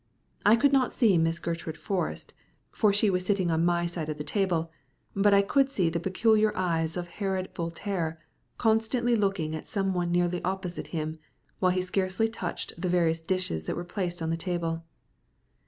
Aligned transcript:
I 0.43 0.55
could 0.55 0.73
not 0.73 0.93
see 0.93 1.15
Miss 1.19 1.37
Gertrude 1.37 1.77
Forrest, 1.77 2.33
for 2.71 2.91
she 2.91 3.11
was 3.11 3.23
sitting 3.23 3.51
on 3.51 3.63
my 3.63 3.85
side 3.85 4.09
of 4.09 4.17
the 4.17 4.23
table, 4.23 4.71
but 5.15 5.31
I 5.31 5.43
could 5.43 5.69
see 5.69 5.91
the 5.91 5.99
peculiar 5.99 6.51
eyes 6.57 6.97
of 6.97 7.07
Herod 7.07 7.51
Voltaire 7.53 8.19
constantly 8.57 9.15
looking 9.15 9.53
at 9.55 9.67
some 9.67 9.93
one 9.93 10.11
nearly 10.11 10.43
opposite 10.43 10.87
him, 10.87 11.19
while 11.59 11.71
he 11.71 11.83
scarcely 11.83 12.27
touched 12.27 12.81
the 12.81 12.89
various 12.89 13.21
dishes 13.21 13.65
that 13.65 13.75
were 13.75 13.83
placed 13.83 14.23
on 14.23 14.31
the 14.31 14.37
table. 14.37 14.83